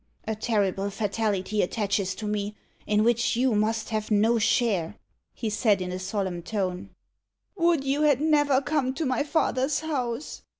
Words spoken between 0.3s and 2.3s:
terrible fatality attaches to